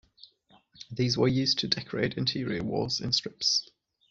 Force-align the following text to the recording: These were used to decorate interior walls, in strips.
These 0.89 1.15
were 1.15 1.27
used 1.27 1.59
to 1.59 1.67
decorate 1.67 2.15
interior 2.17 2.63
walls, 2.63 2.99
in 3.01 3.11
strips. 3.13 3.69